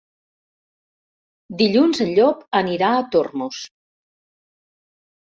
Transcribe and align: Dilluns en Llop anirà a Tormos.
Dilluns 1.59 2.01
en 2.05 2.09
Llop 2.19 2.39
anirà 2.61 2.89
a 2.95 3.05
Tormos. 3.17 3.61